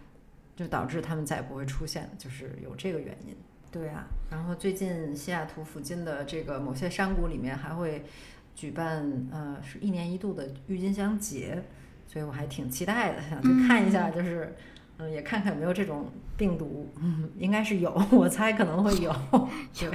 [0.56, 3.36] 就导致他们再也不会出现，就是有这个原因。
[3.72, 8.06] 对啊，然后最近西雅图附近的这个某些山谷里面还会
[8.54, 11.64] 举办，呃，是一年一度的郁金香节，
[12.08, 14.56] 所以我还挺期待的，想去看一下，就是，
[15.00, 16.06] 嗯，也看看有没有这种
[16.38, 19.12] 病毒，嗯， 应该是有，我猜可能会有。
[19.74, 19.90] 对，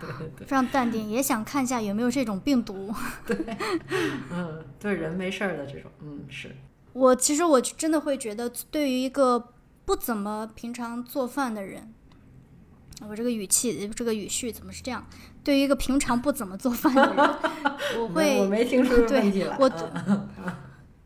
[0.00, 0.46] 对对。
[0.46, 2.90] 非常淡定，也想看一下有没有这种病毒。
[3.26, 3.36] 对，
[4.32, 6.56] 嗯，对人没事儿的这种，嗯，是。
[6.94, 9.52] 我其实我真的会觉得，对于一个。
[9.88, 11.94] 不怎么平常做饭的人，
[13.08, 15.02] 我这个语气，这个语序怎么是这样？
[15.42, 17.16] 对于一个平常不怎么做饭的人，
[17.98, 19.56] 我会我没听出问题来。
[19.58, 19.66] 我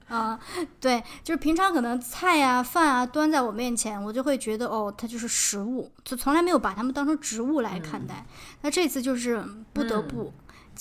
[0.09, 0.37] 啊，
[0.81, 8.27] 对，就是平常可能菜啊、饭啊端在我面前，我就会觉得哦，它就是食物，就从来没有把它们当成植物来看待。
[8.63, 10.33] 那这次就是不得不，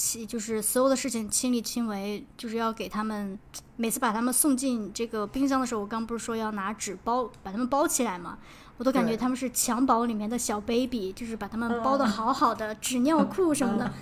[0.02, 3.38] 亲，就是所有的事情亲力亲为，就是要给他们
[3.76, 8.40] 每次把他们送进这个冰箱的时候，我刚不是说要拿纸包把他们包起来吗？
[8.78, 13.94] 我都感觉他们是襁褓里面的小 baby，就是把他们包的好好的，纸尿裤什么的。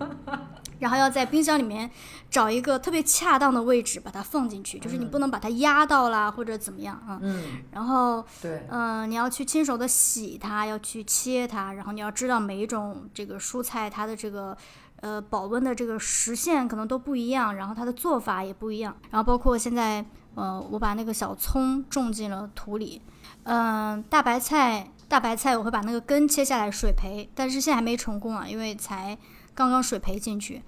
[0.80, 1.88] 然后要在冰箱里面
[2.28, 7.18] 找一个特别恰当的位置把它放进去，就是你不能把它压到啦或者怎么样啊。
[7.22, 7.62] 嗯。
[7.70, 14.54] 然后，对，嗯，你要去亲手的洗它，要去切它，然后你要知道每一种这个蔬菜它的这个
[15.04, 18.96] 呃保温的这个时限可能都不一样，然后它的做法也不一样。
[19.10, 20.02] 然后包括现在，
[20.34, 23.02] 呃，我把那个小葱种进了土里，
[23.42, 29.18] 嗯，大白菜，大白菜我会把那个根切下来水培，但是现在还没成功啊，因为才。
[29.56, 30.60] 刚刚水培进去，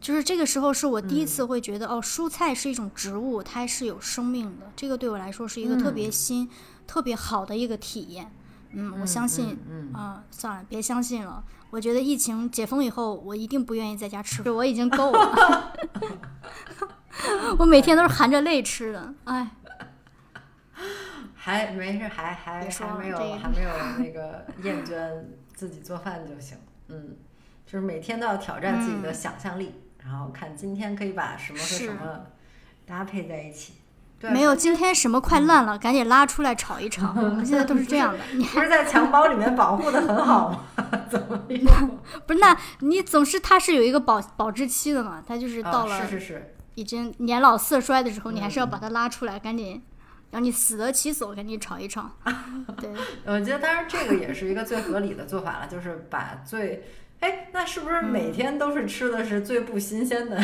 [0.00, 4.72] 就是这个时候是我第一次会觉得哦，蔬菜是一种植物，它是有生命的。
[4.74, 6.48] 这个对我来说是一个特别新、
[6.86, 8.32] 特别好的一个体验。
[8.72, 9.58] 嗯，我相信。
[9.68, 9.92] 嗯。
[9.92, 11.42] 啊，算了，别相信了。
[11.70, 15.72] 我觉得疫情解封以后，我一定不愿意在家吃，我已经够了。
[17.58, 19.50] 我每天都是含着泪吃的，哎。
[21.34, 25.10] 还没事，还还还没有还没有那个厌倦
[25.54, 26.58] 自己做饭就行。
[26.88, 27.16] 嗯。
[27.66, 32.26] 就是每天都要挑战自己的想象力，然后看今天可以把什么和什么
[32.84, 33.74] 搭配在一起。
[34.22, 37.14] 没有，今天什么快烂了，赶紧拉出来炒一炒。
[37.16, 38.18] 我 们现在都是这样的。
[38.34, 40.60] 你不是在襁褓里面保护的很好吗？
[41.10, 41.38] 怎么？
[42.26, 45.22] 不是，那你总是它是有一个保保质期的嘛？
[45.26, 49.82] 它就是到了是是是，已经年老色衰的时候，你还是要把它拉出来，赶紧
[50.32, 52.10] 让你死得其所，赶紧炒一炒。
[52.78, 52.90] 对，
[53.24, 56.84] 我觉得当然这个也是一个最合理的做法了，就是把最。
[57.20, 60.42] 哎，那是不是每天都是吃的是最不新鲜的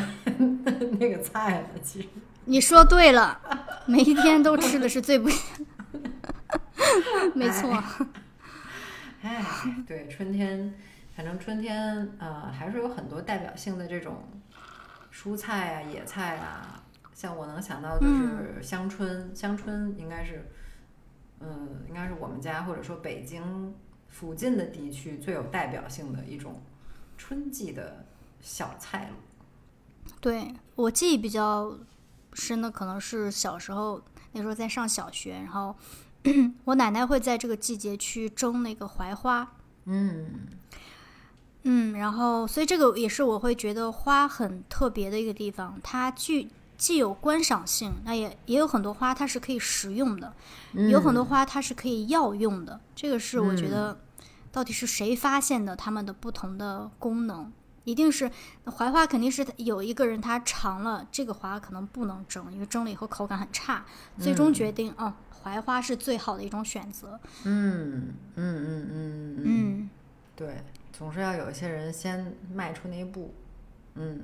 [0.98, 1.80] 那个菜呢？
[1.82, 2.08] 其实
[2.46, 3.40] 你说对了，
[3.86, 5.28] 每一天都吃的是最不，
[7.34, 7.70] 没错。
[9.22, 9.44] 哎，
[9.86, 10.74] 对，春天，
[11.14, 14.24] 反正春天呃，还是有很多代表性的这种
[15.12, 16.82] 蔬菜啊、野菜啊。
[17.12, 20.48] 像我能想到就是香椿，香椿应该是，
[21.40, 23.74] 嗯，应该是我们家或者说北京。
[24.08, 26.62] 附近的地区最有代表性的一种
[27.18, 28.06] 春季的
[28.40, 29.10] 小菜
[30.22, 31.76] 对我记忆比较
[32.36, 34.00] 深的，可能是小时候
[34.32, 35.74] 那时候在上小学，然后
[36.64, 39.54] 我奶奶会在这个季节去蒸那个槐花。
[39.86, 40.46] 嗯
[41.64, 50.32] 嗯，然后所以这个也是我会觉得花很特别的一个地方，它具既有观赏性，那也也有很多花它是可以食用的，
[50.72, 52.78] 有很多花它是可以药用的。
[52.94, 53.98] 这个是我觉得。
[54.52, 57.52] 到底是谁发现的它们的不同的功能？
[57.86, 58.28] 一定是
[58.64, 63.84] 槐花，肯定是有一个人他尝了这个花可能不能蒸，因为蒸了以后口感很差，
[64.18, 67.18] 最终决定哦，槐花是最好的一种选择。
[67.44, 69.90] 嗯嗯嗯嗯嗯，
[70.34, 70.56] 对，
[70.92, 73.32] 总是要有一些人先迈出那一步。
[73.94, 74.22] 嗯，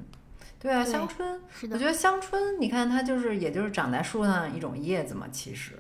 [0.58, 1.40] 对啊，香椿，
[1.70, 5.78] 我觉得香椿，你看它就是，也就是长在树上一种叶子嘛，其实。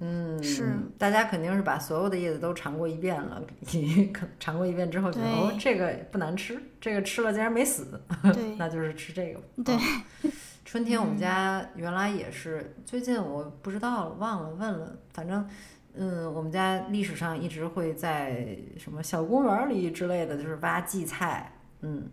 [0.00, 3.40] 嗯，是，大家肯定是把所有的叶子都尝过一遍了，
[3.72, 8.00] 你可尝过一遍之后觉得哦，这个不难吃，这个吃了竟然没死，
[8.58, 9.40] 那就是吃这个。
[9.64, 9.76] 对，
[10.64, 15.48] 春天我们家原来也是，最近我不知道了，忘了问了，反正，
[15.94, 22.10] 嗯，我们家历史上一直会在什么小公园里之类的，就是挖荠菜，嗯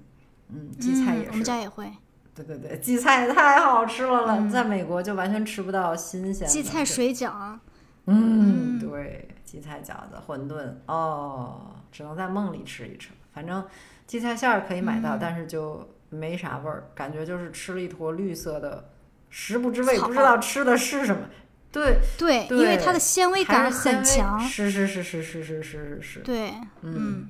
[0.50, 1.92] 嗯，荠菜也是，我们家也会。
[2.34, 6.48] 对对对，荠菜太好吃了了，在美国就完全吃不到新鲜。
[6.48, 7.58] 荠菜水饺。
[8.06, 13.10] 嗯，对，荠菜饺子、馄饨，哦，只能在梦里吃一吃。
[13.34, 13.64] 反正
[14.08, 18.90] 荠菜馅儿可以买到，但是就没啥味儿，感觉就是吃了一坨绿色的，
[19.30, 21.28] 食不知味，不知道吃的是什么。
[21.72, 24.40] 对对，因为它的纤维感很强。
[24.40, 26.20] 是是是是是是是是。
[26.22, 27.30] 对，嗯。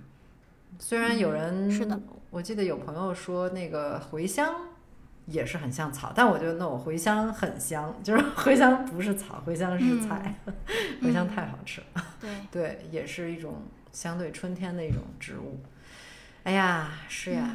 [0.79, 1.99] 虽然有人是的，
[2.31, 4.55] 我记得有朋友说那个茴香。
[5.31, 10.35] 也是很像草，但我觉得那我茴香很香， 就是茴香不是草，茴香是菜，
[11.01, 12.03] 茴香太好吃了。
[12.19, 15.59] 对 对，也是一种相对春天的一种植物。
[16.43, 17.49] 哎呀，是呀，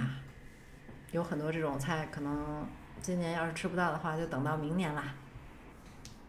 [1.12, 2.66] 有很多这种菜，可能
[3.02, 5.14] 今年要是吃不到的话，就等到明年啦。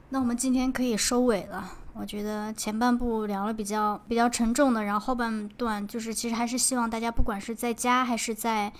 [0.09, 1.71] 那我们今天可以收尾了。
[1.93, 8.71] 我觉得前半部聊了比较比较沉重的，然后后半段就是其实还是希望大家不管是在家还是在。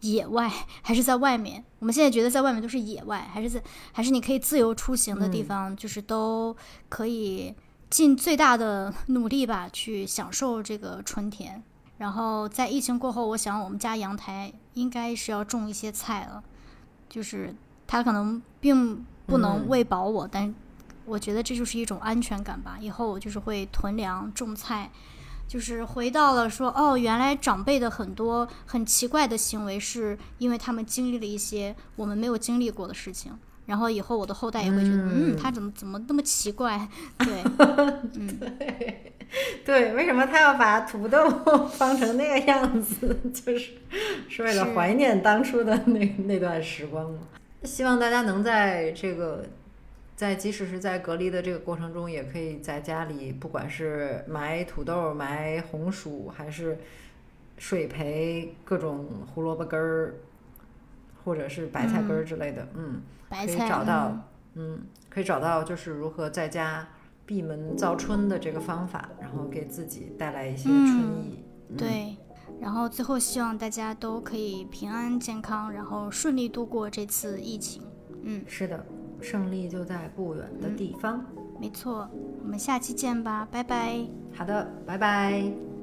[0.00, 0.50] 野外
[0.82, 1.64] 还是在外面？
[1.78, 6.56] 我们现在觉得在外面都是野外，还是在还是你可以自由出行的地方，就是都
[6.88, 7.54] 可以
[7.88, 11.62] 尽最大的努力吧，去享受这个春天。
[11.98, 16.44] 然后在疫情过后，我想我们家阳台应该是要种一些菜了，
[17.08, 17.54] 就是
[17.86, 20.54] 它可能并不能喂饱我，但
[21.06, 22.76] 我觉得这就是一种安全感吧。
[22.78, 24.90] 以后我就是会囤粮种菜，
[25.48, 33.32] 就是回到了说哦，原来长辈的很多很奇怪的行为，是因为他们经历了一些我们没有经历过的事情。
[33.66, 36.88] 然后以后我的后代也会觉得，嗯，嗯他怎么怎么那么奇怪？
[37.18, 37.42] 对，
[38.38, 39.12] 对，
[39.64, 41.28] 对为什么他要把土豆
[41.74, 43.18] 放成那个样子？
[43.34, 43.72] 就是
[44.28, 47.18] 是为了怀念当初的那那段时光嘛。
[47.64, 49.44] 希望大家能在这个，
[50.16, 56.78] 在即使是在隔离的这个过程中，也可以在家里，不管是埋土豆、埋红薯，还是
[57.58, 60.14] 水培各种胡萝卜根儿，
[61.22, 64.08] 或者是白菜根儿之类的，嗯可以白菜找到
[64.54, 66.88] 嗯嗯，可以找到就是如何在家
[67.26, 71.44] 闭门造春的这个方法，然后给自己带来一些春意。
[71.68, 72.16] 嗯，对，
[72.60, 77.82] 然后最后希望大家都可以平安健康，然后顺利度过这次疫情。
[78.22, 78.86] 嗯，是的，
[79.20, 81.24] 胜利就在不远的地方。
[81.60, 82.08] 没错，
[82.42, 84.06] 我们下期见吧，拜拜。
[84.34, 85.75] 好的，拜拜。